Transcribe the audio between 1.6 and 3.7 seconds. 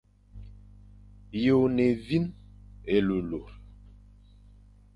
e ne évîne, élurélur.